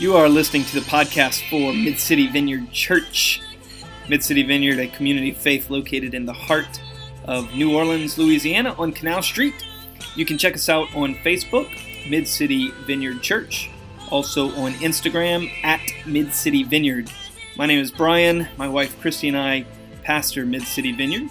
[0.00, 3.42] You are listening to the podcast for Mid City Vineyard Church.
[4.08, 6.80] Mid City Vineyard, a community of faith located in the heart
[7.26, 9.52] of New Orleans, Louisiana, on Canal Street.
[10.16, 11.68] You can check us out on Facebook,
[12.08, 13.68] Mid City Vineyard Church,
[14.08, 17.12] also on Instagram at Mid City Vineyard.
[17.58, 18.48] My name is Brian.
[18.56, 19.66] My wife Christy and I
[20.02, 21.28] pastor Mid City Vineyard,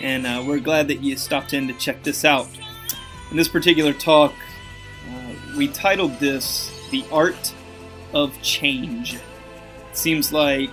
[0.00, 2.48] and uh, we're glad that you stopped in to check this out.
[3.30, 4.32] In this particular talk,
[5.10, 7.52] uh, we titled this The Art
[8.12, 9.14] of Change.
[9.14, 10.70] It seems like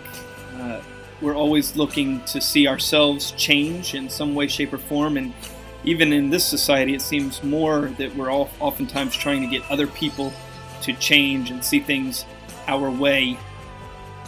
[0.57, 0.81] uh,
[1.21, 5.34] we're always looking to see ourselves change in some way, shape, or form, and
[5.83, 9.88] even in this society, it seems more that we're all oftentimes trying to get other
[9.88, 10.33] people
[10.81, 12.25] to change and see things
[12.67, 13.38] our way.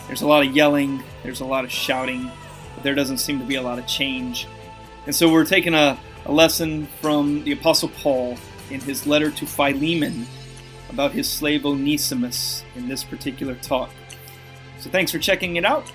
[0.08, 2.30] There's a lot of yelling, there's a lot of shouting,
[2.76, 4.48] but there doesn't seem to be a lot of change.
[5.06, 8.38] And so we're taking a, a lesson from the Apostle Paul
[8.70, 10.26] in his letter to Philemon
[10.92, 13.90] about his slave Onesimus in this particular talk.
[14.80, 15.92] So thanks for checking it out.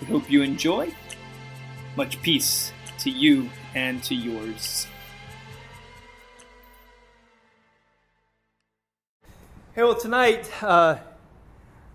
[0.00, 0.94] We hope you enjoy.
[1.96, 4.86] Much peace to you and to yours.
[9.74, 10.98] Hey, well, tonight, uh,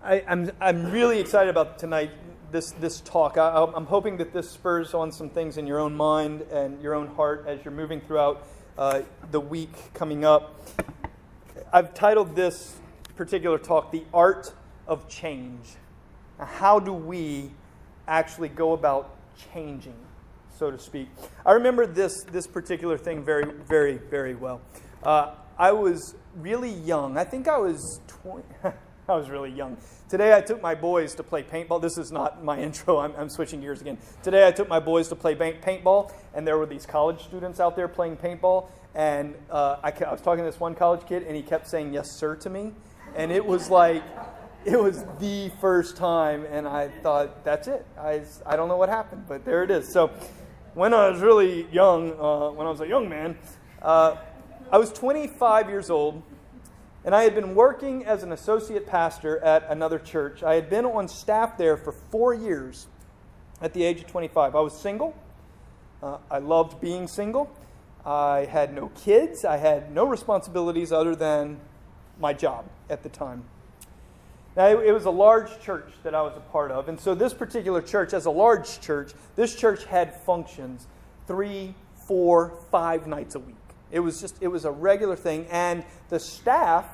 [0.02, 2.10] I, am I'm, I'm really excited about tonight,
[2.50, 3.36] this, this talk.
[3.38, 6.94] I, I'm hoping that this spurs on some things in your own mind and your
[6.94, 8.46] own heart as you're moving throughout
[8.78, 10.58] uh, the week coming up.
[11.74, 12.76] I've titled this
[13.16, 14.54] particular talk, The Art
[14.86, 15.58] of Change.
[16.38, 17.50] Now, how do we
[18.06, 19.16] actually go about
[19.52, 19.96] changing,
[20.56, 21.08] so to speak?
[21.44, 24.60] I remember this, this particular thing very, very, very well.
[25.02, 27.18] Uh, I was really young.
[27.18, 28.44] I think I was 20.
[29.08, 29.76] I was really young.
[30.08, 31.82] Today I took my boys to play paintball.
[31.82, 33.98] This is not my intro, I'm, I'm switching gears again.
[34.22, 37.74] Today I took my boys to play paintball, and there were these college students out
[37.74, 38.68] there playing paintball.
[38.94, 41.92] And uh, I, I was talking to this one college kid, and he kept saying,
[41.92, 42.72] Yes, sir, to me.
[43.16, 44.02] And it was like,
[44.64, 47.84] it was the first time, and I thought, That's it.
[47.98, 49.92] I, I don't know what happened, but there it is.
[49.92, 50.10] So
[50.74, 53.36] when I was really young, uh, when I was a young man,
[53.82, 54.16] uh,
[54.70, 56.22] I was 25 years old,
[57.04, 60.42] and I had been working as an associate pastor at another church.
[60.42, 62.86] I had been on staff there for four years
[63.60, 64.54] at the age of 25.
[64.54, 65.16] I was single.
[66.02, 67.50] Uh, I loved being single.
[68.04, 69.44] I had no kids.
[69.44, 71.58] I had no responsibilities other than
[72.20, 73.44] my job at the time.
[74.56, 76.88] Now, it, was a large church that I was a part of.
[76.88, 80.86] And so, this particular church, as a large church, this church had functions
[81.26, 81.74] three,
[82.06, 83.56] four, five nights a week.
[83.90, 85.46] It was just, it was a regular thing.
[85.50, 86.86] And the staff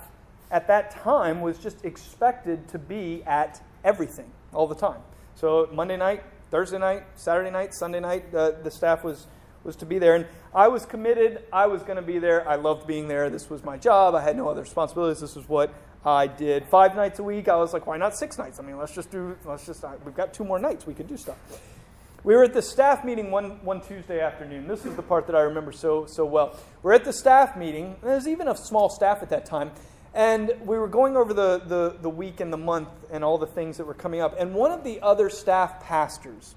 [0.51, 5.01] at that time was just expected to be at everything all the time.
[5.35, 9.27] So Monday night, Thursday night, Saturday night, Sunday night, uh, the staff was,
[9.65, 10.15] was to be there.
[10.15, 11.45] And I was committed.
[11.53, 12.49] I was going to be there.
[12.49, 13.31] I loved being there.
[13.31, 14.15] This was my job.
[14.15, 15.21] I had no other responsibilities.
[15.21, 15.73] This was what
[16.05, 17.49] I did five nights a week.
[17.49, 18.59] I was like, why not six nights?
[18.59, 20.87] I mean, let's just do, let's just, we've got two more nights.
[20.87, 21.37] We could do stuff.
[22.23, 24.69] We were at the staff meeting one, one Tuesday afternoon.
[24.69, 26.59] This is the part that I remember so, so well.
[26.83, 27.97] We're at the staff meeting.
[28.03, 29.71] There's even a small staff at that time.
[30.13, 33.47] And we were going over the, the, the week and the month and all the
[33.47, 34.39] things that were coming up.
[34.39, 36.57] And one of the other staff pastors,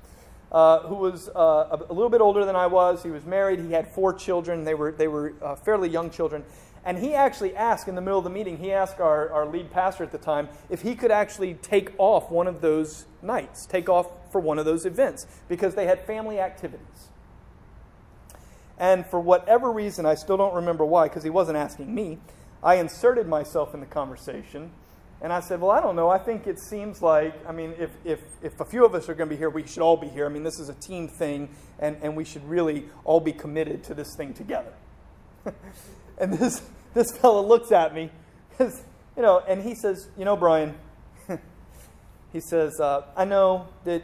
[0.54, 3.72] uh, who was uh, a, little bit older than I was, he was married, he
[3.72, 4.64] had four children.
[4.64, 6.44] They were, they were uh, fairly young children.
[6.86, 9.72] And he actually asked in the middle of the meeting, he asked our, our lead
[9.72, 13.90] pastor at the time if he could actually take off one of those nights, take
[13.90, 17.10] off for one of those events, because they had family activities.
[18.78, 22.20] And for whatever reason, I still don't remember why, because he wasn't asking me,
[22.62, 24.72] I inserted myself in the conversation.
[25.24, 26.10] And I said, Well, I don't know.
[26.10, 29.16] I think it seems like, I mean, if, if, if a few of us are
[29.16, 30.26] going to be here, we should all be here.
[30.26, 33.86] I mean, this is a team thing, and, and we should really all be committed
[33.86, 34.74] to this thing together.
[36.18, 36.62] and this,
[36.94, 38.12] this fellow looks at me,
[38.60, 38.72] you
[39.18, 40.76] know, and he says, You know, Brian,
[42.34, 44.04] he says, uh, I know that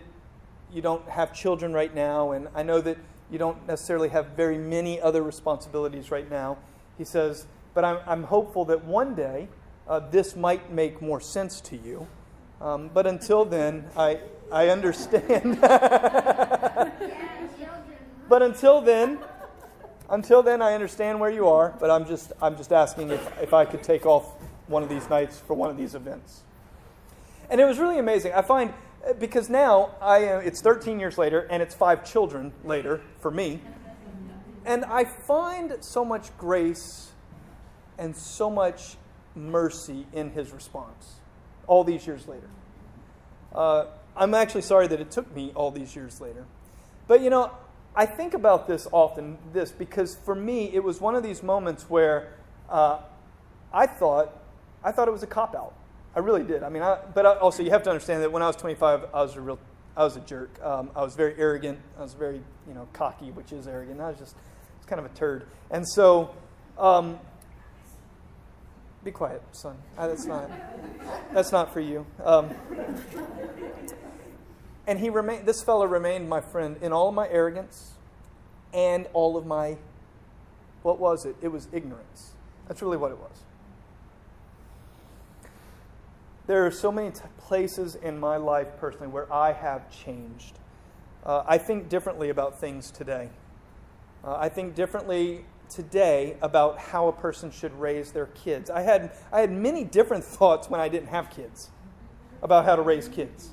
[0.72, 2.98] you don't have children right now, and I know that
[3.30, 6.60] you don't necessarily have very many other responsibilities right now.
[6.98, 9.48] He says, but I'm, I'm hopeful that one day
[9.90, 12.08] uh, this might make more sense to you.
[12.62, 14.20] Um, but until then, I,
[14.52, 15.60] I understand.
[18.30, 19.18] but until then,
[20.10, 23.54] until then, I understand where you are, but I'm just, I'm just asking if, if
[23.54, 24.36] I could take off
[24.68, 26.44] one of these nights for one of these events.
[27.50, 28.34] And it was really amazing.
[28.34, 28.74] I find,
[29.08, 33.32] uh, because now I, uh, it's 13 years later, and it's five children later for
[33.32, 33.62] me,
[34.66, 37.12] and I find so much grace
[37.98, 38.98] and so much
[39.36, 41.20] mercy in his response
[41.68, 42.50] all these years later.
[43.54, 43.86] Uh,
[44.16, 46.46] I'm actually sorry that it took me all these years later.
[47.08, 47.52] But you know,
[47.96, 51.90] I think about this often, this, because for me, it was one of these moments
[51.90, 52.34] where
[52.70, 53.00] uh,
[53.74, 54.36] I thought,
[54.84, 55.74] I thought it was a cop out.
[56.16, 56.64] I really did.
[56.64, 59.06] I mean, I, but I, also you have to understand that when I was 25,
[59.14, 59.60] I was a real,
[59.96, 60.60] I was a jerk.
[60.64, 61.80] Um, I was very arrogant.
[61.98, 64.02] I was very, you know, cocky, which is arrogant.
[64.02, 64.36] I was just,
[64.78, 65.46] it's kind of a turd.
[65.72, 66.34] And so,
[66.78, 67.20] um,
[69.04, 69.78] be quiet, son.
[69.98, 70.50] Uh, that's not,
[71.34, 72.06] that's not for you.
[72.24, 72.50] Um,
[74.88, 75.46] and he remained.
[75.46, 77.94] This fellow remained my friend in all of my arrogance,
[78.74, 79.78] and all of my,
[80.84, 81.36] what was it?
[81.42, 82.32] It was ignorance.
[82.68, 83.44] That's really what it was.
[86.48, 90.58] There are so many t- places in my life personally where I have changed.
[91.24, 93.30] Uh, I think differently about things today.
[94.24, 98.70] Uh, I think differently today about how a person should raise their kids.
[98.70, 101.70] I had, I had many different thoughts when I didn't have kids
[102.42, 103.50] about how to raise kids.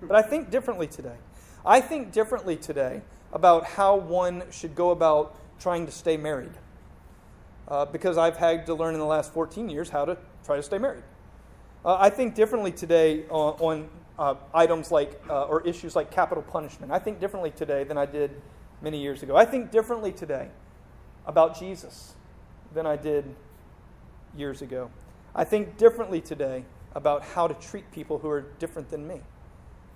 [0.00, 1.16] But I think differently today.
[1.64, 3.02] I think differently today
[3.32, 6.52] about how one should go about trying to stay married.
[7.68, 10.62] Uh, because I've had to learn in the last 14 years how to try to
[10.62, 11.04] stay married.
[11.84, 16.42] Uh, I think differently today on, on uh, items like, uh, or issues like capital
[16.42, 16.92] punishment.
[16.92, 18.30] I think differently today than I did
[18.82, 19.36] many years ago.
[19.36, 20.48] I think differently today
[21.26, 22.14] about Jesus
[22.74, 23.24] than I did
[24.36, 24.90] years ago.
[25.34, 26.64] I think differently today
[26.94, 29.20] about how to treat people who are different than me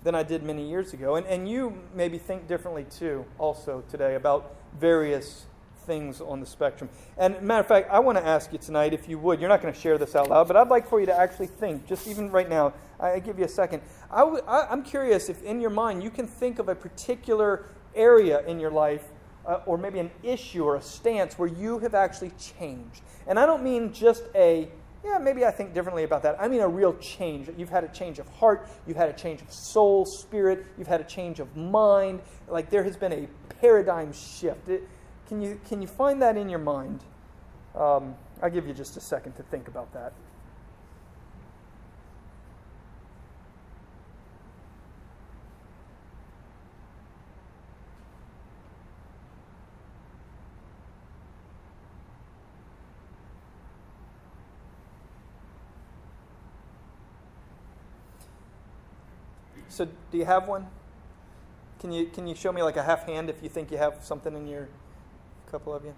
[0.03, 1.17] than I did many years ago.
[1.17, 5.47] And, and you maybe think differently too, also today, about various
[5.85, 6.89] things on the spectrum.
[7.19, 9.63] And matter of fact, I want to ask you tonight, if you would, you're not
[9.63, 12.07] going to share this out loud, but I'd like for you to actually think, just
[12.07, 13.83] even right now, I give you a second.
[14.11, 17.67] i w- I, I'm curious if in your mind you can think of a particular
[17.95, 19.05] area in your life
[19.47, 23.03] uh, or maybe an issue or a stance where you have actually changed.
[23.27, 24.69] And I don't mean just a
[25.05, 26.37] yeah, maybe I think differently about that.
[26.41, 27.49] I mean a real change.
[27.57, 31.01] You've had a change of heart, you've had a change of soul, spirit, you've had
[31.01, 32.21] a change of mind.
[32.49, 33.29] Like there has been a
[33.61, 34.69] paradigm shift.
[34.69, 34.89] It,
[35.29, 37.05] can, you, can you find that in your mind?
[37.77, 40.13] Um, I'll give you just a second to think about that.
[59.77, 60.67] So, do you have one?
[61.81, 63.99] Can you can you show me like a half hand if you think you have
[64.01, 64.71] something in your
[65.51, 65.95] couple of you?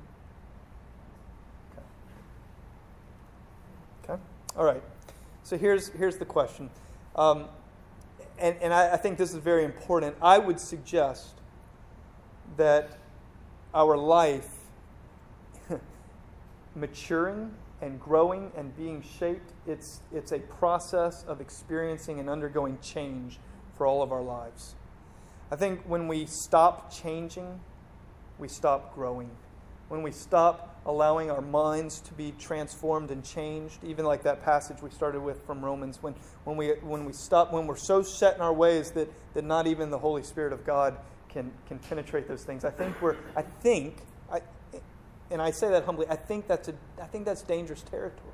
[1.72, 1.82] Okay.
[4.02, 4.22] Okay.
[4.56, 4.82] All right.
[5.44, 6.70] So here's here's the question,
[7.14, 7.44] um,
[8.40, 10.16] and and I, I think this is very important.
[10.20, 11.34] I would suggest
[12.56, 12.98] that
[13.72, 14.56] our life
[16.74, 23.38] maturing and growing and being shaped it's it's a process of experiencing and undergoing change
[23.78, 24.74] for all of our lives.
[25.50, 27.60] I think when we stop changing,
[28.38, 29.30] we stop growing.
[29.88, 34.82] When we stop allowing our minds to be transformed and changed, even like that passage
[34.82, 36.14] we started with from Romans, when,
[36.44, 39.66] when, we, when we stop, when we're so set in our ways that, that not
[39.66, 40.98] even the Holy Spirit of God
[41.30, 42.64] can, can penetrate those things.
[42.64, 43.98] I think we're, I think,
[44.30, 44.40] I,
[45.30, 48.32] and I say that humbly, I think that's, a, I think that's dangerous territory.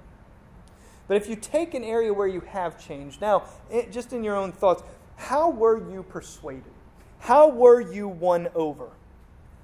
[1.07, 4.37] But if you take an area where you have changed, now, it, just in your
[4.37, 4.83] own thoughts,
[5.17, 6.65] how were you persuaded?
[7.19, 8.89] How were you won over?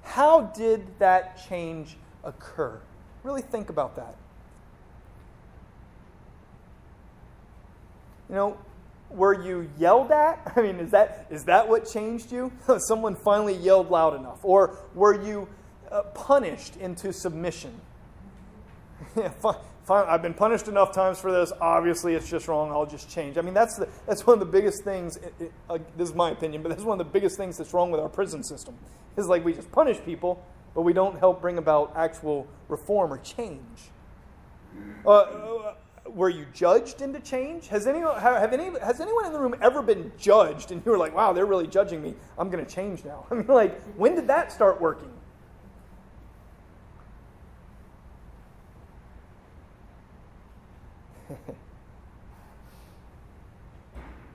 [0.03, 2.79] How did that change occur?
[3.23, 4.15] Really think about that.
[8.29, 8.57] You know,
[9.09, 10.53] were you yelled at?
[10.55, 12.51] I mean, is that, is that what changed you?
[12.87, 14.39] Someone finally yelled loud enough.
[14.43, 15.47] Or were you
[15.91, 17.79] uh, punished into submission?
[19.91, 21.51] I've been punished enough times for this.
[21.61, 22.71] Obviously, it's just wrong.
[22.71, 23.37] I'll just change.
[23.37, 25.17] I mean, that's, the, that's one of the biggest things.
[25.17, 27.73] It, it, uh, this is my opinion, but that's one of the biggest things that's
[27.73, 28.75] wrong with our prison system.
[29.17, 30.43] Is like we just punish people,
[30.73, 33.91] but we don't help bring about actual reform or change.
[35.05, 35.73] Uh, uh,
[36.05, 37.67] were you judged into change?
[37.67, 40.97] Has anyone, have any, has anyone in the room ever been judged and you were
[40.97, 42.15] like, wow, they're really judging me.
[42.37, 43.25] I'm going to change now?
[43.31, 45.11] I mean, like, when did that start working?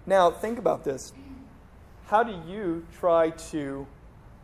[0.07, 1.13] Now, think about this.
[2.07, 3.87] How do you try to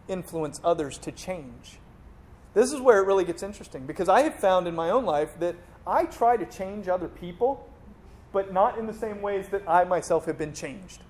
[0.09, 1.78] influence others to change?
[2.54, 5.38] This is where it really gets interesting because I have found in my own life
[5.38, 5.54] that
[5.87, 7.69] I try to change other people,
[8.33, 11.02] but not in the same ways that I myself have been changed.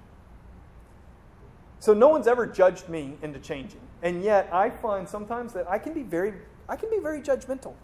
[1.81, 3.81] So no one's ever judged me into changing.
[4.03, 6.35] And yet I find sometimes that I can be very
[6.69, 7.75] I can be very judgmental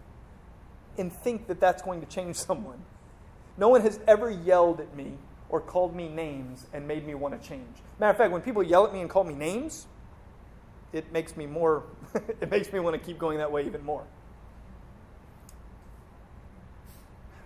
[0.96, 2.84] and think that that's going to change someone.
[3.56, 5.14] No one has ever yelled at me
[5.50, 7.76] or called me names and made me want to change.
[7.98, 9.86] Matter of fact, when people yell at me and call me names,
[10.92, 14.04] it makes me more, it makes me want to keep going that way even more.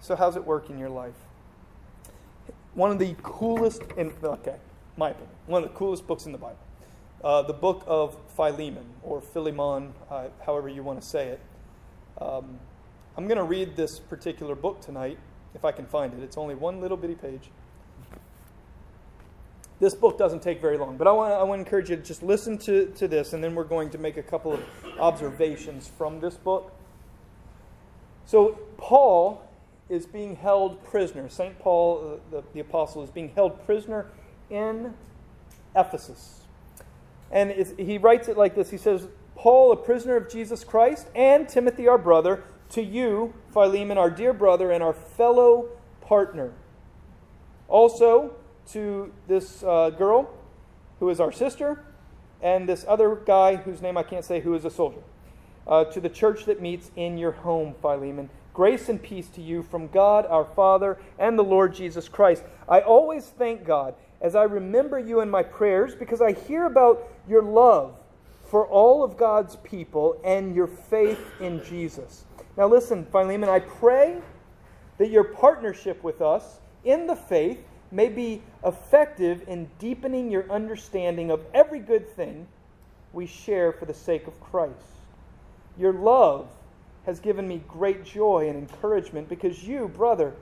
[0.01, 1.15] So, how's it work in your life?
[2.75, 4.57] one of the coolest, in, okay,
[4.97, 6.59] my opinion, one of the coolest books in the Bible.
[7.23, 11.41] Uh, the book of Philemon, or Philemon, uh, however you want to say it.
[12.21, 12.59] Um,
[13.17, 15.19] I'm going to read this particular book tonight,
[15.55, 16.23] if I can find it.
[16.23, 17.51] It's only one little bitty page.
[19.83, 22.03] This book doesn't take very long, but I want, I want to encourage you to
[22.03, 24.63] just listen to, to this, and then we're going to make a couple of
[25.01, 26.73] observations from this book.
[28.25, 29.45] So, Paul
[29.89, 31.29] is being held prisoner.
[31.29, 31.59] St.
[31.59, 34.07] Paul, uh, the, the apostle, is being held prisoner
[34.51, 34.95] in
[35.75, 36.43] Ephesus.
[37.33, 41.49] And he writes it like this He says, Paul, a prisoner of Jesus Christ, and
[41.49, 45.71] Timothy, our brother, to you, Philemon, our dear brother and our fellow
[46.03, 46.53] partner.
[47.67, 48.37] Also,
[48.71, 50.31] to this uh, girl
[51.01, 51.85] who is our sister,
[52.41, 55.03] and this other guy whose name I can't say, who is a soldier.
[55.67, 58.31] Uh, to the church that meets in your home, Philemon.
[58.53, 62.45] Grace and peace to you from God our Father and the Lord Jesus Christ.
[62.69, 67.09] I always thank God as I remember you in my prayers because I hear about
[67.29, 67.97] your love
[68.45, 72.25] for all of God's people and your faith in Jesus.
[72.57, 74.19] Now, listen, Philemon, I pray
[74.99, 81.31] that your partnership with us in the faith may be effective in deepening your understanding
[81.31, 82.47] of every good thing
[83.13, 84.75] we share for the sake of Christ.
[85.79, 86.49] Your love
[87.05, 90.35] has given me great joy and encouragement because you, brother,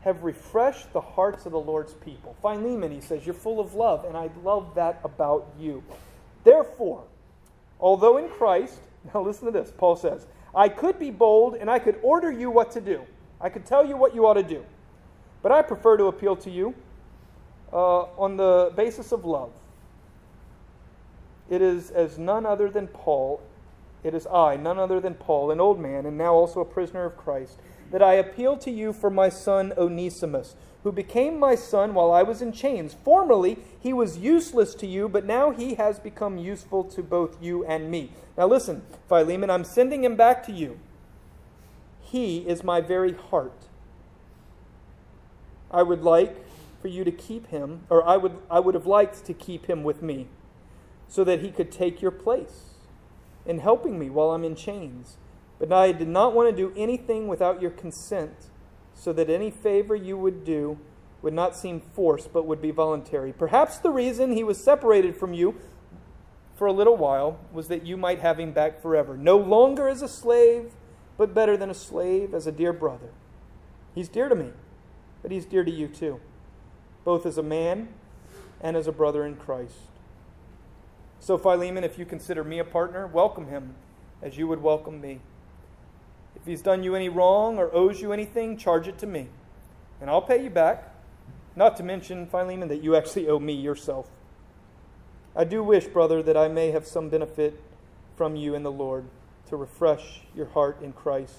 [0.00, 2.36] have refreshed the hearts of the Lord's people.
[2.40, 5.82] Philemon, he says, you're full of love, and I love that about you.
[6.44, 7.04] Therefore,
[7.80, 8.80] although in Christ,
[9.14, 12.50] now listen to this, Paul says, I could be bold and I could order you
[12.50, 13.02] what to do.
[13.40, 14.64] I could tell you what you ought to do.
[15.42, 16.74] But I prefer to appeal to you
[17.72, 19.52] uh, on the basis of love.
[21.50, 23.40] It is as none other than Paul,
[24.04, 27.04] it is I, none other than Paul, an old man, and now also a prisoner
[27.04, 27.58] of Christ,
[27.90, 32.22] that I appeal to you for my son Onesimus, who became my son while I
[32.22, 32.94] was in chains.
[32.94, 37.64] Formerly he was useless to you, but now he has become useful to both you
[37.64, 38.12] and me.
[38.36, 40.78] Now listen, Philemon, I'm sending him back to you.
[42.00, 43.64] He is my very heart.
[45.70, 46.36] I would like
[46.80, 49.82] for you to keep him, or I would, I would have liked to keep him
[49.82, 50.28] with me,
[51.08, 52.74] so that he could take your place
[53.46, 55.16] in helping me while I'm in chains.
[55.58, 58.50] But I did not want to do anything without your consent,
[58.94, 60.78] so that any favor you would do
[61.20, 63.32] would not seem forced, but would be voluntary.
[63.32, 65.56] Perhaps the reason he was separated from you
[66.54, 70.02] for a little while was that you might have him back forever, no longer as
[70.02, 70.72] a slave,
[71.16, 73.10] but better than a slave, as a dear brother.
[73.96, 74.52] He's dear to me,
[75.22, 76.20] but he's dear to you too
[77.08, 77.88] both as a man
[78.60, 79.78] and as a brother in Christ.
[81.20, 83.76] So, Philemon, if you consider me a partner, welcome him
[84.20, 85.20] as you would welcome me.
[86.36, 89.28] If he's done you any wrong or owes you anything, charge it to me,
[90.02, 90.94] and I'll pay you back.
[91.56, 94.10] Not to mention, Philemon, that you actually owe me yourself.
[95.34, 97.58] I do wish, brother, that I may have some benefit
[98.18, 99.06] from you in the Lord
[99.48, 101.36] to refresh your heart in Christ.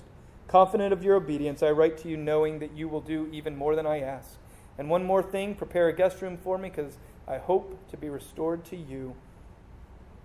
[0.47, 3.75] Confident of your obedience, I write to you knowing that you will do even more
[3.75, 4.39] than I ask.
[4.79, 8.09] And one more thing prepare a guest room for me because I hope to be
[8.09, 9.13] restored to you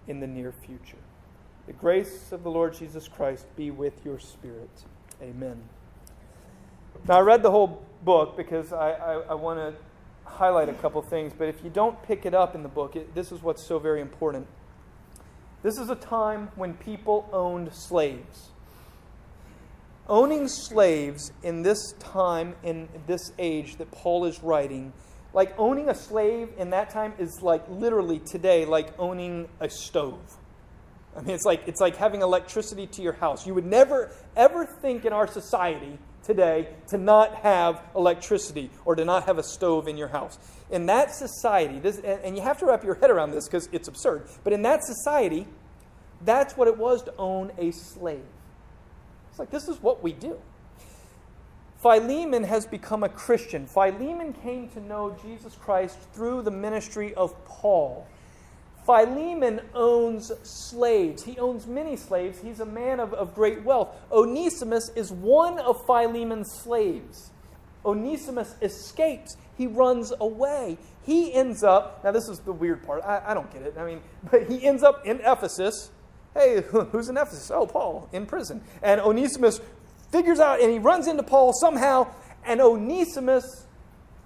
[0.06, 0.96] in the near future.
[1.66, 4.70] The grace of the Lord Jesus Christ be with your spirit.
[5.20, 5.60] Amen.
[7.08, 9.74] Now, I read the whole book because I, I, I want to
[10.24, 13.12] highlight a couple things, but if you don't pick it up in the book, it,
[13.12, 14.46] this is what's so very important.
[15.64, 18.50] This is a time when people owned slaves
[20.08, 24.92] owning slaves in this time, in this age that Paul is writing,
[25.32, 30.38] like owning a slave in that time is like literally today, like owning a stove.
[31.16, 33.46] I mean, it's like, it's like having electricity to your house.
[33.46, 39.04] You would never, ever think in our society today to not have electricity or to
[39.04, 40.38] not have a stove in your house.
[40.70, 43.86] In that society, this, and you have to wrap your head around this because it's
[43.86, 45.46] absurd, but in that society,
[46.22, 48.24] that's what it was to own a slave.
[49.34, 50.38] It's like, this is what we do.
[51.82, 53.66] Philemon has become a Christian.
[53.66, 58.06] Philemon came to know Jesus Christ through the ministry of Paul.
[58.86, 61.24] Philemon owns slaves.
[61.24, 62.38] He owns many slaves.
[62.38, 63.88] He's a man of, of great wealth.
[64.12, 67.32] Onesimus is one of Philemon's slaves.
[67.84, 69.36] Onesimus escapes.
[69.58, 70.78] He runs away.
[71.02, 73.02] He ends up, now this is the weird part.
[73.02, 73.74] I, I don't get it.
[73.76, 74.00] I mean,
[74.30, 75.90] but he ends up in Ephesus
[76.34, 77.50] Hey, who's in Ephesus?
[77.50, 78.60] Oh, Paul, in prison.
[78.82, 79.60] And Onesimus
[80.10, 82.08] figures out, and he runs into Paul somehow,
[82.44, 83.66] and Onesimus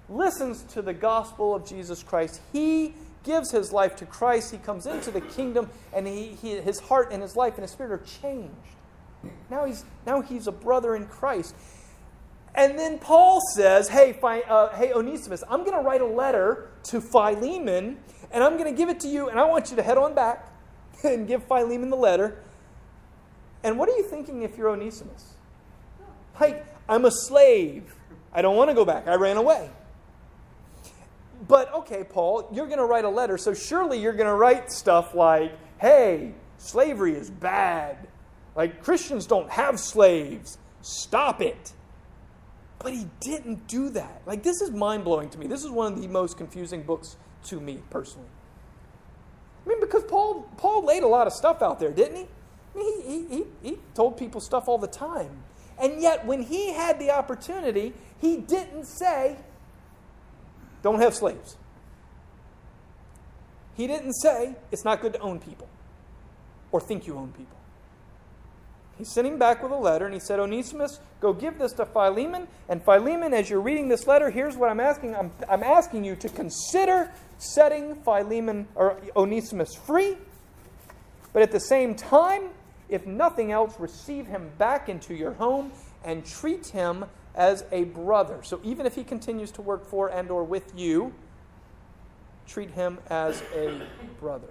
[0.09, 2.41] listens to the gospel of Jesus Christ.
[2.51, 4.51] He gives his life to Christ.
[4.51, 7.71] He comes into the kingdom, and he, he, his heart and his life and his
[7.71, 8.55] spirit are changed.
[9.51, 11.53] Now he's, now he's a brother in Christ.
[12.55, 16.69] And then Paul says, hey, Phi, uh, hey Onesimus, I'm going to write a letter
[16.85, 17.99] to Philemon,
[18.31, 20.15] and I'm going to give it to you, and I want you to head on
[20.15, 20.48] back
[21.03, 22.43] and give Philemon the letter.
[23.63, 25.33] And what are you thinking if you're Onesimus?
[26.39, 27.93] Like, I'm a slave.
[28.31, 29.07] I don't want to go back.
[29.07, 29.69] I ran away.
[31.47, 34.71] But okay, Paul, you're going to write a letter, so surely you're going to write
[34.71, 38.07] stuff like, hey, slavery is bad.
[38.55, 40.57] Like, Christians don't have slaves.
[40.81, 41.73] Stop it.
[42.79, 44.21] But he didn't do that.
[44.25, 45.47] Like, this is mind blowing to me.
[45.47, 48.27] This is one of the most confusing books to me personally.
[49.69, 52.27] Mean, because Paul, Paul laid a lot of stuff out there, didn't he?
[52.75, 55.43] I mean, he, he, he told people stuff all the time.
[55.79, 59.37] And yet, when he had the opportunity, he didn't say,
[60.81, 61.55] don't have slaves.
[63.75, 65.69] He didn't say, it's not good to own people
[66.71, 67.58] or think you own people.
[68.99, 71.85] He sent him back with a letter and he said, Onesimus, go give this to
[71.85, 72.49] Philemon.
[72.67, 75.15] And Philemon, as you're reading this letter, here's what I'm asking.
[75.15, 80.17] I'm, I'm asking you to consider setting Philemon or Onesimus free.
[81.31, 82.49] But at the same time,
[82.89, 85.71] if nothing else, receive him back into your home
[86.03, 88.41] and treat him as a brother.
[88.43, 91.13] So even if he continues to work for and or with you,
[92.47, 93.81] treat him as a
[94.19, 94.49] brother.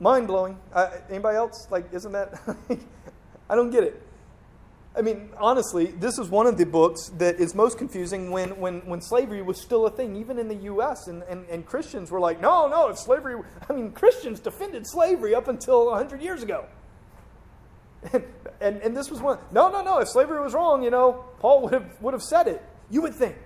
[0.00, 0.58] Mind blowing.
[0.72, 1.68] Uh, anybody else?
[1.70, 2.40] Like, isn't that?
[3.50, 4.02] I don't get it.
[4.96, 8.80] I mean, honestly, this is one of the books that is most confusing when, when,
[8.86, 11.06] when slavery was still a thing, even in the U.S.
[11.06, 13.40] And, and, and Christians were like, no, no, if slavery.
[13.68, 16.64] I mean, Christians defended slavery up until 100 years ago.
[18.12, 18.24] And,
[18.60, 21.62] and, and this was one, no, no, no, if slavery was wrong, you know, Paul
[21.62, 22.62] would have, would have said it.
[22.90, 23.36] You would think.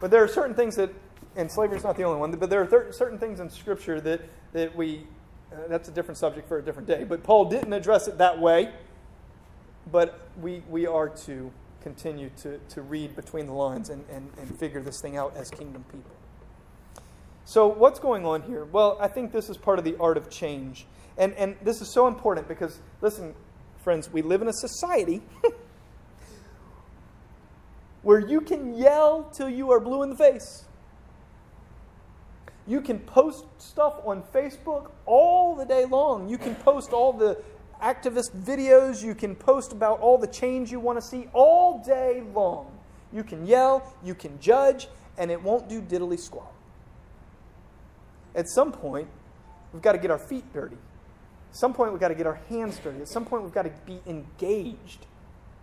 [0.00, 0.90] But there are certain things that,
[1.36, 4.22] and slavery is not the only one, but there are certain things in Scripture that,
[4.52, 5.06] that we,
[5.68, 7.04] that's a different subject for a different day.
[7.04, 8.72] But Paul didn't address it that way
[9.90, 14.58] but we, we are to continue to, to read between the lines and, and, and
[14.58, 16.10] figure this thing out as kingdom people.
[17.44, 18.64] So, what's going on here?
[18.64, 20.84] Well, I think this is part of the art of change.
[21.16, 23.34] And, and this is so important because, listen,
[23.84, 25.22] friends, we live in a society
[28.02, 30.65] where you can yell till you are blue in the face.
[32.66, 36.28] You can post stuff on Facebook all the day long.
[36.28, 37.40] You can post all the
[37.80, 39.02] activist videos.
[39.02, 42.72] You can post about all the change you want to see all day long.
[43.12, 46.52] You can yell, you can judge, and it won't do diddly squat.
[48.34, 49.08] At some point,
[49.72, 50.76] we've got to get our feet dirty.
[51.50, 53.00] At some point, we've got to get our hands dirty.
[53.00, 55.06] At some point, we've got to be engaged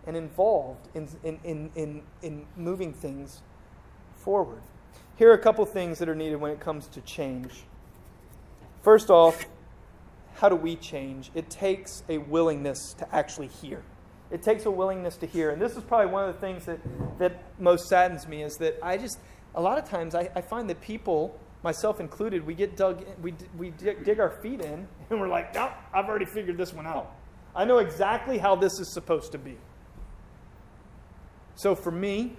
[0.06, 3.42] and involved in, in, in, in, in moving things
[4.16, 4.62] forward.
[5.16, 7.64] Here are a couple things that are needed when it comes to change.
[8.82, 9.46] First off,
[10.34, 11.30] how do we change?
[11.34, 13.82] It takes a willingness to actually hear.
[14.30, 15.50] It takes a willingness to hear.
[15.50, 16.80] And this is probably one of the things that,
[17.18, 19.20] that most saddens me is that I just,
[19.54, 23.34] a lot of times, I, I find that people, myself included, we get dug, we,
[23.56, 26.86] we dig, dig our feet in and we're like, no, I've already figured this one
[26.86, 27.14] out.
[27.54, 29.56] I know exactly how this is supposed to be.
[31.54, 32.36] So for me,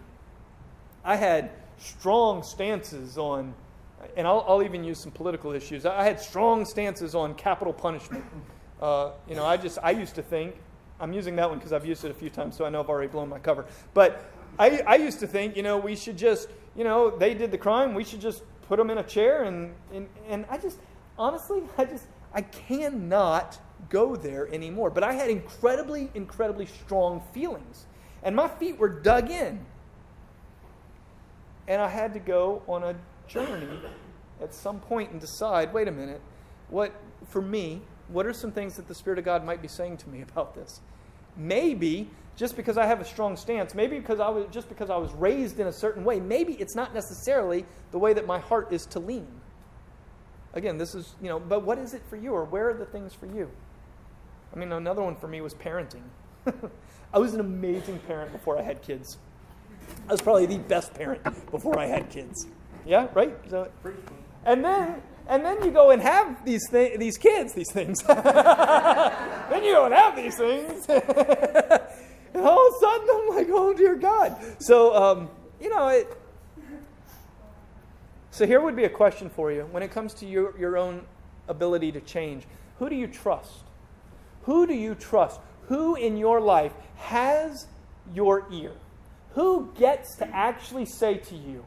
[1.05, 3.53] I had strong stances on
[4.15, 5.85] and I'll, I'll, even use some political issues.
[5.85, 8.23] I had strong stances on capital punishment.
[8.81, 10.55] Uh, you know, I just I used to think
[10.99, 12.89] I'm using that one because I've used it a few times, so I know I've
[12.89, 13.65] already blown my cover.
[13.93, 14.23] But
[14.57, 17.57] I, I used to think, you know, we should just, you know, they did the
[17.57, 20.79] crime, we should just put them in a chair, and and, and I just
[21.17, 23.59] honestly, I just I cannot
[23.89, 24.89] go there anymore.
[24.89, 27.85] But I had incredibly, incredibly strong feelings,
[28.23, 29.65] and my feet were dug in,
[31.67, 32.95] and I had to go on a
[33.27, 33.79] journey
[34.41, 36.21] at some point and decide wait a minute,
[36.69, 36.91] what,
[37.27, 40.09] for me, what are some things that the Spirit of God might be saying to
[40.09, 40.81] me about this?
[41.37, 44.97] Maybe just because I have a strong stance, maybe because I was just because I
[44.97, 48.71] was raised in a certain way, maybe it's not necessarily the way that my heart
[48.71, 49.27] is to lean.
[50.53, 52.85] Again, this is, you know, but what is it for you or where are the
[52.85, 53.49] things for you?
[54.53, 56.03] I mean, another one for me was parenting.
[57.13, 59.17] I was an amazing parent before I had kids.
[60.07, 62.47] I was probably the best parent before I had kids.
[62.85, 63.35] Yeah, right?
[63.49, 63.71] So,
[64.45, 68.01] and then and then you go and have these thi- these kids, these things.
[68.07, 70.85] then you go and have these things.
[70.89, 74.37] and all of a sudden, I'm like, oh dear God.
[74.59, 76.07] So um, you know it.
[78.29, 81.03] So here would be a question for you when it comes to your, your own
[81.47, 82.43] ability to change.
[82.79, 83.63] Who do you trust?
[84.43, 85.39] Who do you trust?
[85.69, 87.67] Who in your life has
[88.13, 88.73] your ear?
[89.35, 91.63] Who gets to actually say to you,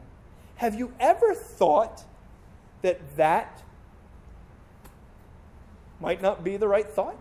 [0.55, 2.03] have you ever thought
[2.81, 3.63] that that
[5.99, 7.15] might not be the right thought?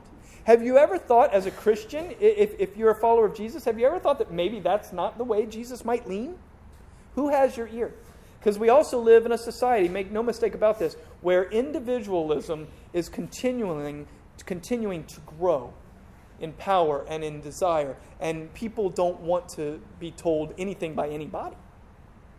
[0.44, 3.78] Have you ever thought, as a Christian, if, if you're a follower of Jesus, have
[3.78, 6.36] you ever thought that maybe that's not the way Jesus might lean?
[7.14, 7.92] Who has your ear?
[8.38, 13.10] Because we also live in a society, make no mistake about this, where individualism is
[13.10, 14.06] continuing,
[14.46, 15.74] continuing to grow
[16.40, 21.56] in power and in desire, and people don't want to be told anything by anybody.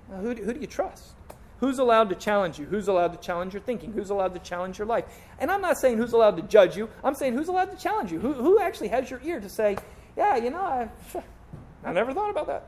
[0.10, 1.14] Now, who, who do you trust?
[1.60, 2.66] Who's allowed to challenge you?
[2.66, 3.92] Who's allowed to challenge your thinking?
[3.92, 5.04] Who's allowed to challenge your life?
[5.40, 6.90] And I'm not saying who's allowed to judge you.
[7.04, 8.20] I'm saying who's allowed to challenge you?
[8.20, 9.78] Who, who actually has your ear to say,
[10.16, 10.90] yeah, you know, I,
[11.84, 12.66] I never thought about that.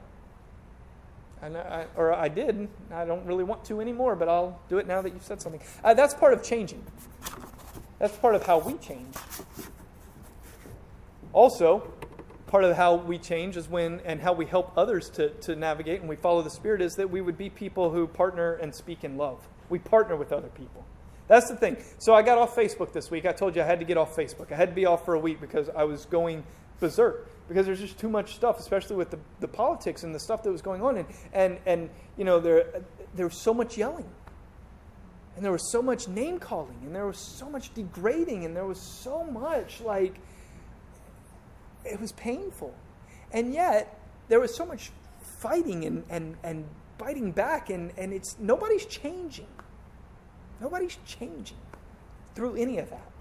[1.42, 2.68] I, I, or I did.
[2.92, 5.62] I don't really want to anymore, but I'll do it now that you've said something.
[5.84, 6.84] Uh, that's part of changing.
[7.98, 9.16] That's part of how we change.
[11.34, 11.92] Also,
[12.48, 16.02] part of how we change is when and how we help others to, to navigate
[16.02, 19.04] and we follow the Spirit is that we would be people who partner and speak
[19.04, 19.48] in love.
[19.70, 20.86] We partner with other people.
[21.28, 21.78] That's the thing.
[21.98, 23.26] So I got off Facebook this week.
[23.26, 24.52] I told you I had to get off Facebook.
[24.52, 26.44] I had to be off for a week because I was going
[26.82, 30.44] berserk because there's just too much stuff, especially with the, the politics and the stuff
[30.44, 30.98] that was going on.
[30.98, 32.84] And, and, and you know, there,
[33.16, 34.10] there was so much yelling.
[35.38, 36.78] And there was so much name calling.
[36.84, 38.44] And there was so much degrading.
[38.44, 40.16] And there was so much, like,
[41.86, 42.74] it was painful.
[43.32, 44.92] And yet, there was so much
[45.22, 46.66] fighting and, and, and
[46.98, 47.70] biting back.
[47.70, 49.48] And, and it's nobody's changing.
[50.60, 51.58] Nobody's changing
[52.36, 53.12] through any of that.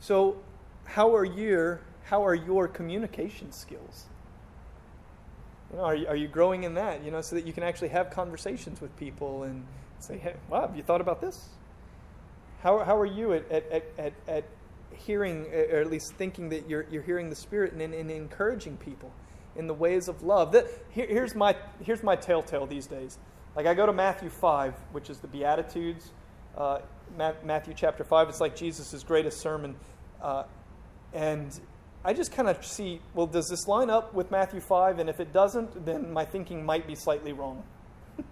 [0.00, 0.36] So,
[0.84, 4.04] how are your how are your communication skills?
[5.72, 7.02] You know, are you, are you growing in that?
[7.02, 9.66] You know, so that you can actually have conversations with people and
[9.98, 11.48] say, "Hey, wow, have you thought about this?"
[12.66, 14.44] How how are you at at, at, at,
[14.90, 19.12] hearing, or at least thinking that you're you're hearing the Spirit and, and encouraging people
[19.54, 20.50] in the ways of love?
[20.50, 23.18] That, here, here's my here's my telltale these days.
[23.54, 26.10] Like I go to Matthew five, which is the Beatitudes.
[26.58, 26.80] Uh,
[27.44, 28.30] Matthew chapter 5.
[28.30, 29.76] It's like Jesus' greatest sermon.
[30.20, 30.42] Uh,
[31.12, 31.60] and
[32.04, 34.98] I just kind of see, well, does this line up with Matthew 5?
[34.98, 37.62] And if it doesn't, then my thinking might be slightly wrong.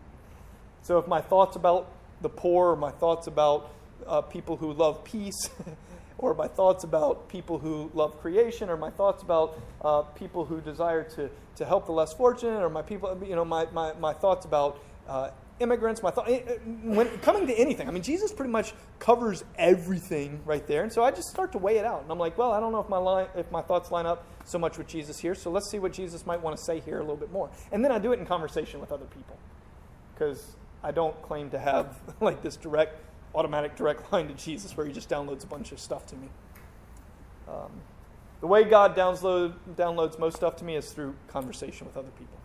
[0.82, 3.70] so if my thoughts about the poor, or my thoughts about
[4.06, 5.50] uh, people who love peace,
[6.18, 10.60] or my thoughts about people who love creation, or my thoughts about uh, people who
[10.60, 14.12] desire to, to help the less fortunate, or my people, you know, my, my, my
[14.12, 18.32] thoughts about uh, immigrants, my thought, eh, eh, when coming to anything, I mean, Jesus
[18.32, 20.82] pretty much covers everything right there.
[20.82, 22.02] And so I just start to weigh it out.
[22.02, 24.26] And I'm like, well, I don't know if my, line, if my thoughts line up
[24.44, 25.34] so much with Jesus here.
[25.34, 27.50] So let's see what Jesus might want to say here a little bit more.
[27.72, 29.38] And then I do it in conversation with other people
[30.14, 33.00] because I don't claim to have like this direct,
[33.34, 36.28] automatic direct line to Jesus where he just downloads a bunch of stuff to me.
[37.48, 37.70] Um,
[38.40, 42.38] the way God download, downloads most stuff to me is through conversation with other people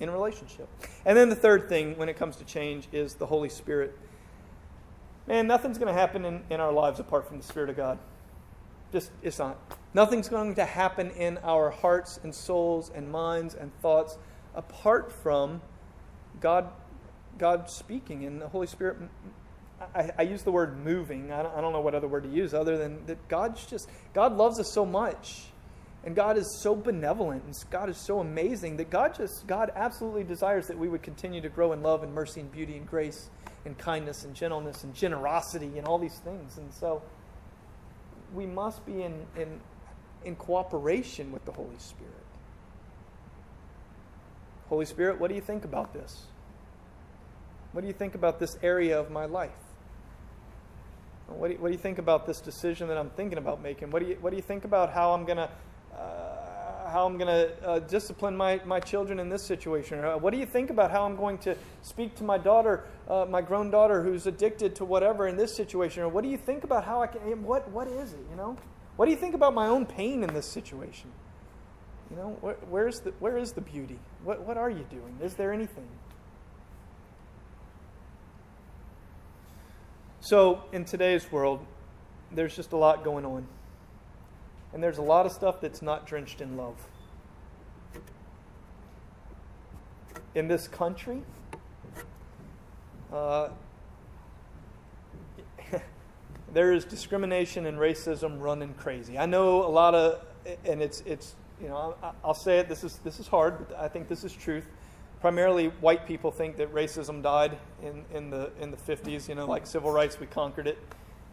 [0.00, 0.68] in a relationship.
[1.04, 3.96] And then the third thing when it comes to change is the Holy Spirit.
[5.26, 7.98] Man, nothing's going to happen in, in our lives apart from the Spirit of God.
[8.92, 9.58] Just, it's not.
[9.94, 14.18] Nothing's going to happen in our hearts and souls and minds and thoughts
[14.54, 15.62] apart from
[16.40, 16.68] God,
[17.38, 18.98] God speaking and the Holy Spirit.
[19.94, 21.32] I, I use the word moving.
[21.32, 23.88] I don't, I don't know what other word to use other than that God's just,
[24.14, 25.44] God loves us so much
[26.04, 30.24] and God is so benevolent and God is so amazing that God just, God absolutely
[30.24, 33.30] desires that we would continue to grow in love and mercy and beauty and grace
[33.64, 36.58] and kindness and gentleness and generosity and all these things.
[36.58, 37.02] And so
[38.34, 39.60] we must be in, in,
[40.24, 42.12] in cooperation with the Holy Spirit.
[44.68, 46.26] Holy Spirit, what do you think about this?
[47.72, 49.50] What do you think about this area of my life?
[51.28, 53.90] What do, you, what do you think about this decision that I'm thinking about making?
[53.90, 55.48] What do you, what do you think about how I'm going to
[55.96, 56.42] uh,
[56.92, 59.98] how I'm going to uh, discipline my, my children in this situation?
[59.98, 62.84] Or, uh, what do you think about how I'm going to speak to my daughter,
[63.08, 66.02] uh, my grown daughter who's addicted to whatever in this situation?
[66.02, 68.56] Or what do you think about how I can, what, what is it, you know?
[68.96, 71.10] What do you think about my own pain in this situation?
[72.10, 73.98] You know, where, where's the, where is the beauty?
[74.22, 75.16] What, what are you doing?
[75.22, 75.88] Is there anything?
[80.24, 81.66] So, in today's world,
[82.30, 83.44] there's just a lot going on.
[84.72, 86.76] And there's a lot of stuff that's not drenched in love.
[90.36, 91.22] In this country,
[93.12, 93.48] uh,
[96.54, 99.18] there is discrimination and racism running crazy.
[99.18, 100.24] I know a lot of,
[100.64, 102.68] and it's it's you know I'll say it.
[102.68, 104.68] This is this is hard, but I think this is truth.
[105.22, 109.28] Primarily, white people think that racism died in, in the in the 50s.
[109.28, 110.78] You know, like civil rights, we conquered it.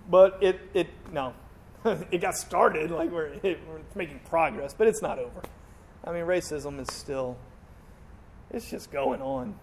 [0.09, 1.33] But it it no,
[2.11, 5.41] it got started, like we're, it, we're making progress, but it's not over.
[6.03, 7.37] I mean, racism is still,
[8.51, 9.55] it's just going on.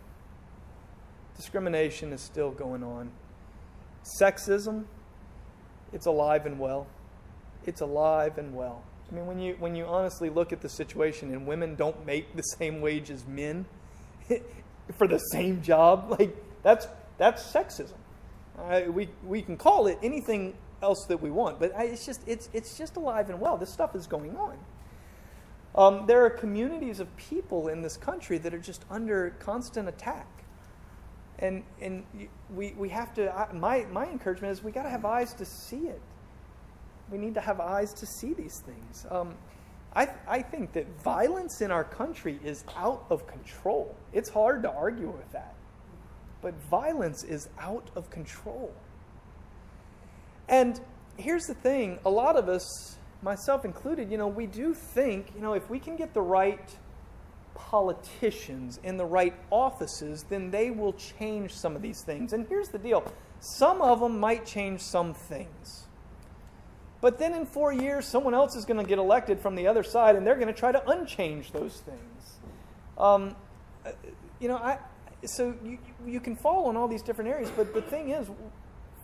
[1.37, 3.11] Discrimination is still going on.
[4.21, 4.85] Sexism,
[5.93, 6.87] it's alive and well.
[7.67, 8.83] It's alive and well.
[9.11, 12.35] I mean, when you, when you honestly look at the situation and women don't make
[12.35, 13.67] the same wage as men
[14.99, 16.87] for the same job, like that's,
[17.19, 17.95] that's sexism.
[18.59, 22.21] Uh, we, we can call it anything else that we want, but I, it's, just,
[22.27, 23.57] it's, it's just alive and well.
[23.57, 24.59] This stuff is going on.
[25.75, 30.27] Um, there are communities of people in this country that are just under constant attack.
[31.39, 32.05] And, and
[32.55, 35.45] we, we have to, I, my, my encouragement is we got to have eyes to
[35.45, 36.01] see it.
[37.11, 39.07] We need to have eyes to see these things.
[39.11, 39.35] Um,
[39.97, 43.97] I, I think that violence in our country is out of control.
[44.13, 45.55] It's hard to argue with that.
[46.43, 48.75] But violence is out of control.
[50.51, 50.79] And
[51.17, 55.41] here's the thing a lot of us, myself included, you know, we do think, you
[55.41, 56.77] know, if we can get the right
[57.55, 62.35] politicians in the right offices, then they will change some of these things.
[62.35, 63.03] And here's the deal
[63.41, 65.87] some of them might change some things.
[67.01, 69.83] But then in four years, someone else is going to get elected from the other
[69.83, 72.39] side, and they're going to try to unchange those things.
[72.97, 73.37] Um,
[73.85, 73.93] uh,
[74.41, 74.79] you know, I,
[75.25, 78.29] so you, you can fall in all these different areas, but the thing is,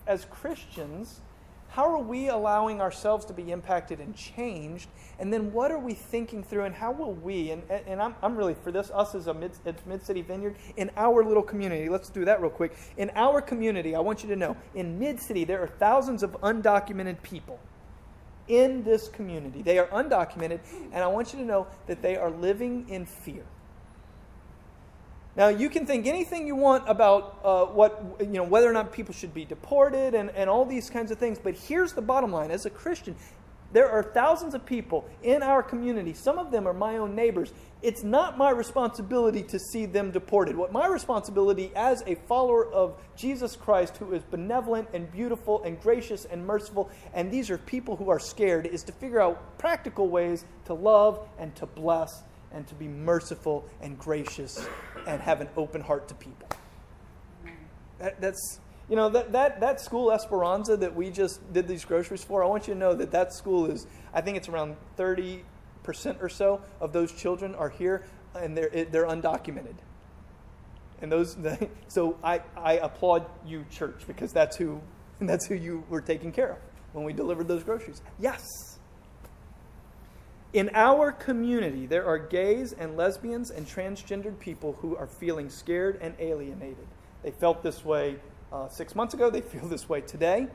[0.07, 1.21] as Christians,
[1.69, 4.89] how are we allowing ourselves to be impacted and changed?
[5.19, 8.37] And then what are we thinking through, and how will we, and, and I'm, I'm
[8.37, 9.53] really for this, us as a Mid,
[9.87, 12.77] Mid City Vineyard, in our little community, let's do that real quick.
[12.97, 16.33] In our community, I want you to know, in Mid City, there are thousands of
[16.41, 17.59] undocumented people
[18.49, 19.63] in this community.
[19.63, 20.61] They are undocumented,
[20.93, 23.45] and I want you to know that they are living in fear.
[25.35, 28.93] Now, you can think anything you want about uh, what, you know, whether or not
[28.93, 32.31] people should be deported and, and all these kinds of things, but here's the bottom
[32.31, 32.51] line.
[32.51, 33.17] As a Christian,
[33.73, 36.13] there are thousands of people in our community.
[36.13, 37.53] Some of them are my own neighbors.
[37.81, 40.57] It's not my responsibility to see them deported.
[40.57, 45.81] What my responsibility as a follower of Jesus Christ, who is benevolent and beautiful and
[45.81, 50.09] gracious and merciful, and these are people who are scared, is to figure out practical
[50.09, 54.67] ways to love and to bless and to be merciful and gracious
[55.07, 56.49] and have an open heart to people.
[57.99, 58.61] That, that's,
[58.93, 62.47] you know, that, that, that school Esperanza that we just did these groceries for, I
[62.47, 65.43] want you to know that that school is, I think it's around 30%
[66.21, 69.77] or so of those children are here and they're, they're undocumented.
[71.01, 71.39] And those,
[71.89, 74.79] so I, I applaud you, church, because that's who,
[75.23, 76.59] that's who you were taking care of
[76.93, 78.03] when we delivered those groceries.
[78.21, 78.47] Yes.
[80.53, 85.99] In our community, there are gays and lesbians and transgendered people who are feeling scared
[86.03, 86.87] and alienated.
[87.23, 88.19] They felt this way
[88.53, 90.49] uh, six months ago, they feel this way today.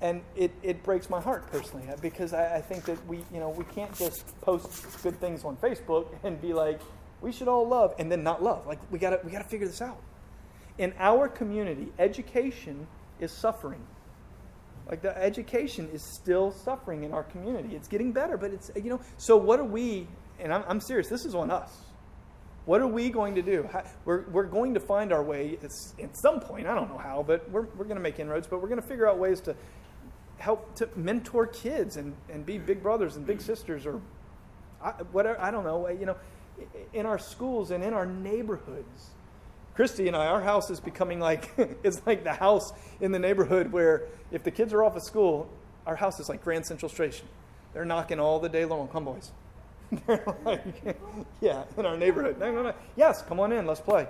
[0.00, 3.48] And it, it breaks my heart personally because I, I think that we, you know,
[3.48, 6.80] we can't just post good things on Facebook and be like,
[7.20, 8.64] we should all love and then not love.
[8.66, 10.00] Like, we got we gotta figure this out.
[10.78, 12.86] In our community, education
[13.18, 13.84] is suffering.
[14.88, 17.76] Like the education is still suffering in our community.
[17.76, 20.06] It's getting better, but it's, you know, so what are we,
[20.38, 21.70] and I'm, I'm serious, this is on us.
[22.68, 23.66] What are we going to do?
[23.72, 26.66] How, we're, we're going to find our way at some point.
[26.66, 28.86] I don't know how, but we're, we're going to make inroads, but we're going to
[28.86, 29.56] figure out ways to
[30.36, 34.02] help to mentor kids and, and be big brothers and big sisters or
[35.12, 35.40] whatever.
[35.40, 35.88] I don't know.
[35.88, 36.16] You know,
[36.92, 39.12] in our schools and in our neighborhoods
[39.74, 41.50] Christy and I, our house is becoming like
[41.82, 45.48] it's like the house in the neighborhood where if the kids are off of school,
[45.86, 47.28] our house is like Grand Central Station.
[47.72, 48.88] They're knocking all the day long.
[48.88, 49.30] Come, boys.
[50.06, 50.98] They're like,
[51.40, 52.38] yeah, in our neighborhood.
[52.38, 52.74] No, no, no.
[52.96, 53.66] Yes, come on in.
[53.66, 54.06] Let's play.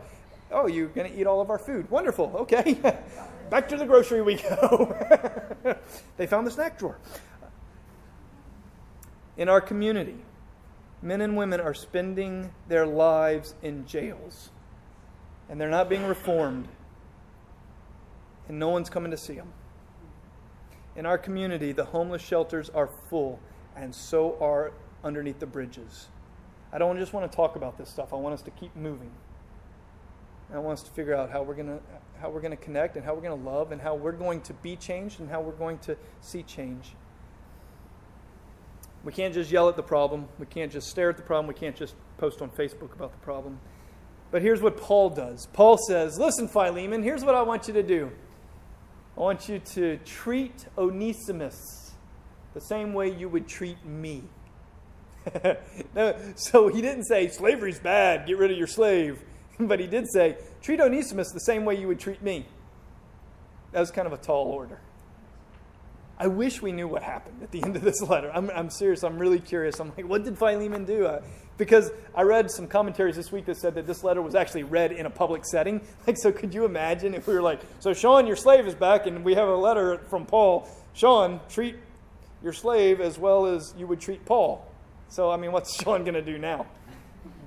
[0.51, 1.91] Oh, you're going to eat all of our food.
[1.91, 2.33] Wonderful.
[2.35, 2.75] Okay.
[3.51, 5.77] Back to the grocery we go.
[6.17, 6.99] they found the snack drawer.
[9.37, 10.17] In our community,
[11.01, 14.51] men and women are spending their lives in jails
[15.49, 16.69] and they're not being reformed,
[18.49, 19.53] and no one's coming to see them.
[20.97, 23.39] In our community, the homeless shelters are full,
[23.77, 24.73] and so are
[25.05, 26.09] underneath the bridges.
[26.73, 28.13] I don't just want to talk about this stuff.
[28.13, 29.11] I want us to keep moving.
[30.53, 31.81] I want us to figure out how we're going to
[32.21, 34.53] how we're to connect and how we're going to love and how we're going to
[34.55, 36.95] be changed and how we're going to see change.
[39.05, 40.29] We can't just yell at the problem.
[40.39, 41.47] We can't just stare at the problem.
[41.47, 43.61] We can't just post on Facebook about the problem.
[44.31, 47.83] But here's what Paul does Paul says, Listen, Philemon, here's what I want you to
[47.83, 48.11] do.
[49.17, 51.93] I want you to treat Onesimus
[52.55, 54.25] the same way you would treat me.
[55.95, 59.23] no, so he didn't say slavery's bad, get rid of your slave.
[59.61, 62.47] But he did say, treat Onesimus the same way you would treat me.
[63.73, 64.79] That was kind of a tall order.
[66.17, 68.31] I wish we knew what happened at the end of this letter.
[68.33, 69.03] I'm, I'm serious.
[69.03, 69.81] I'm really curious.
[69.81, 71.07] I'm like, what did Philemon do?
[71.07, 71.23] Uh,
[71.57, 74.93] because I read some commentaries this week that said that this letter was actually read
[74.93, 75.81] in a public setting.
[76.07, 79.07] Like, so could you imagine if we were like, so Sean, your slave is back,
[79.07, 80.69] and we have a letter from Paul.
[80.95, 81.75] Sean, treat
[82.43, 84.65] your slave as well as you would treat Paul.
[85.09, 86.67] So, I mean, what's Sean going to do now?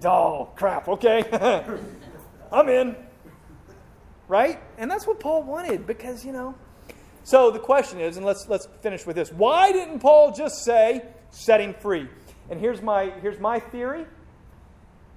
[0.04, 1.24] Oh, crap, okay.
[2.52, 2.96] I'm in.
[4.28, 4.60] Right?
[4.78, 6.56] And that's what Paul wanted because, you know.
[7.24, 11.04] So the question is, and let's, let's finish with this why didn't Paul just say,
[11.30, 12.08] setting free?
[12.50, 14.06] And here's my, here's my theory.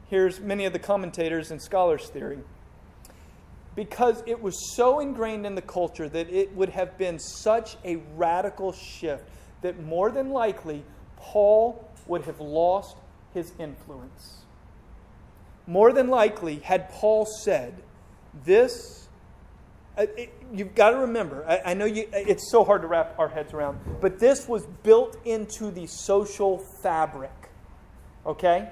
[0.09, 2.39] Here's many of the commentators and scholars' theory.
[3.75, 7.97] Because it was so ingrained in the culture that it would have been such a
[8.15, 9.25] radical shift
[9.63, 10.85] that more than likely
[11.17, 12.97] Paul would have lost
[13.33, 14.45] his influence.
[15.67, 17.83] More than likely, had Paul said,
[18.45, 19.09] This,
[19.97, 20.07] uh,
[20.53, 23.53] you've got to remember, I, I know you, it's so hard to wrap our heads
[23.53, 27.31] around, but this was built into the social fabric.
[28.27, 28.69] Okay?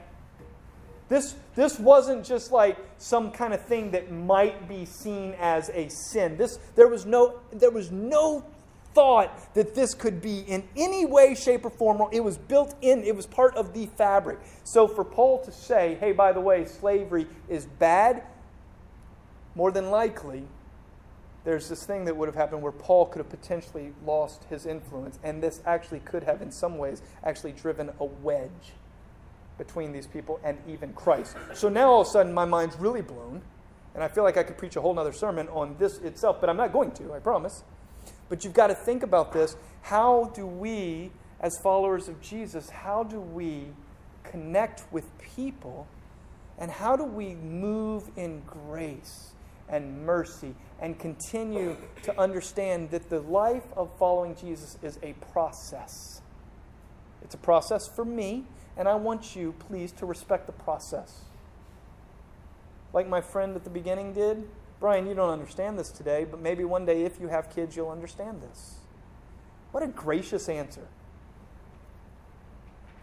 [1.09, 5.89] This, this wasn't just like some kind of thing that might be seen as a
[5.89, 6.37] sin.
[6.39, 8.45] This, there, was no, there was no
[8.95, 12.03] thought that this could be in any way, shape, or form.
[12.13, 14.39] It was built in, it was part of the fabric.
[14.65, 18.23] So for Paul to say, hey, by the way, slavery is bad,
[19.55, 20.45] more than likely,
[21.45, 25.19] there's this thing that would have happened where Paul could have potentially lost his influence.
[25.25, 28.73] And this actually could have, in some ways, actually driven a wedge
[29.59, 31.37] between these people and even Christ.
[31.55, 33.43] So now all of a sudden, my mind's really blown.
[33.95, 36.49] And I feel like I could preach a whole other sermon on this itself, but
[36.49, 37.65] I'm not going to, I promise.
[38.33, 39.57] But you've got to think about this.
[39.83, 43.67] How do we, as followers of Jesus, how do we
[44.25, 45.87] connect with people?
[46.57, 49.33] And how do we move in grace
[49.69, 56.23] and mercy and continue to understand that the life of following Jesus is a process?
[57.21, 58.47] It's a process for me,
[58.79, 61.25] and I want you, please, to respect the process.
[62.95, 64.49] Like my friend at the beginning did,
[64.83, 67.91] Brian, you don't understand this today, but maybe one day if you have kids, you'll
[67.91, 68.81] understand this.
[69.71, 70.89] What a gracious answer.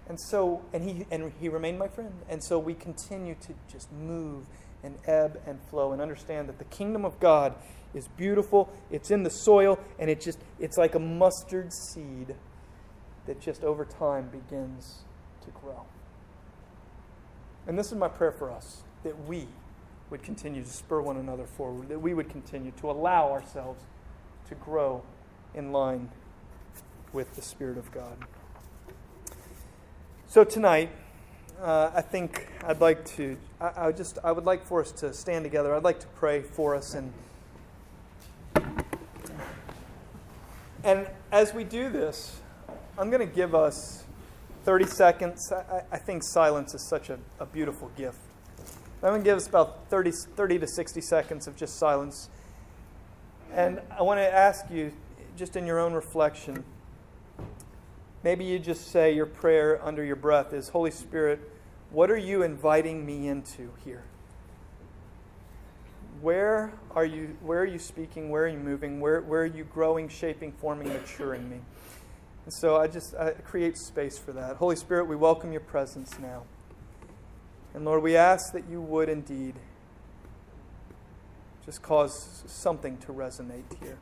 [0.10, 2.12] And so, and he, and he remained my friend.
[2.28, 4.48] And so we continue to just move
[4.84, 7.56] and ebb and flow and understand that the kingdom of God
[7.94, 8.70] is beautiful.
[8.92, 12.36] It's in the soil, and it just, it's like a mustard seed
[13.26, 15.04] that just over time begins
[15.46, 15.86] to grow.
[17.68, 19.48] And this is my prayer for us that we
[20.10, 23.84] would continue to spur one another forward, that we would continue to allow ourselves
[24.48, 25.04] to grow
[25.54, 26.10] in line
[27.14, 28.18] with the Spirit of God.
[30.28, 30.92] So tonight,
[31.62, 35.14] uh, I think I'd like to, I, I, just, I would like for us to
[35.14, 35.76] stand together.
[35.76, 36.94] I'd like to pray for us.
[36.94, 37.14] And,
[40.84, 42.40] and as we do this,
[42.98, 44.06] I'm going to give us
[44.64, 45.52] 30 seconds.
[45.52, 48.20] I, I think silence is such a, a beautiful gift.
[49.02, 52.30] I'm going to give us about 30, 30 to 60 seconds of just silence.
[53.54, 54.92] And I want to ask you,
[55.38, 56.66] just in your own reflection,
[58.24, 61.40] maybe you just say your prayer under your breath is Holy Spirit,
[61.92, 64.04] what are you inviting me into here?
[66.22, 68.30] Where are you, where are you speaking?
[68.30, 69.00] Where are you moving?
[69.00, 71.60] Where, where are you growing, shaping, forming, maturing me?
[72.44, 74.58] And so I just I create space for that.
[74.58, 76.44] Holy Spirit, we welcome your presence now.
[77.74, 79.56] And Lord, we ask that you would indeed
[81.66, 84.00] just cause something to resonate here.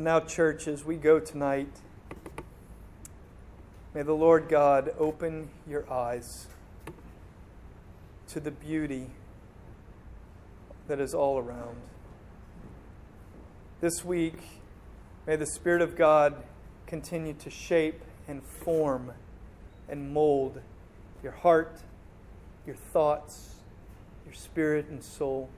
[0.00, 1.68] Now, church, as we go tonight,
[3.92, 6.46] may the Lord God open your eyes
[8.28, 9.10] to the beauty
[10.88, 11.76] that is all around.
[13.82, 14.38] This week,
[15.26, 16.44] may the Spirit of God
[16.86, 19.12] continue to shape and form
[19.86, 20.62] and mold
[21.22, 21.78] your heart,
[22.66, 23.56] your thoughts,
[24.24, 25.50] your spirit and soul.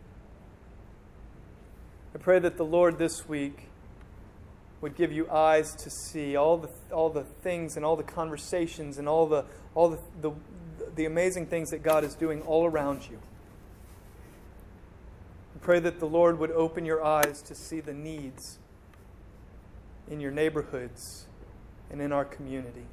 [2.13, 3.69] I pray that the Lord this week
[4.83, 8.99] would give you eyes to see all the, all the things and all the conversations
[8.99, 10.33] and all, the, all the, the,
[10.97, 13.19] the amazing things that God is doing all around you.
[15.55, 18.59] I pray that the Lord would open your eyes to see the needs
[20.11, 21.27] in your neighborhoods
[21.89, 22.87] and in our community.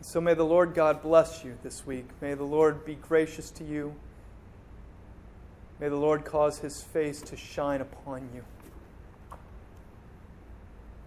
[0.00, 2.06] So may the Lord God bless you this week.
[2.22, 3.94] May the Lord be gracious to you.
[5.78, 8.44] May the Lord cause his face to shine upon you.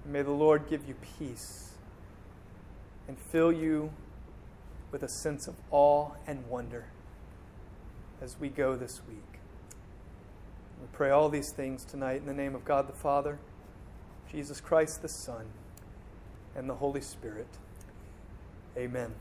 [0.05, 1.73] may the Lord give you peace
[3.07, 3.91] and fill you
[4.91, 6.85] with a sense of awe and wonder
[8.21, 9.39] as we go this week.
[10.81, 13.37] We pray all these things tonight in the name of God the Father,
[14.31, 15.45] Jesus Christ the Son,
[16.55, 17.47] and the Holy Spirit.
[18.77, 19.13] Amen.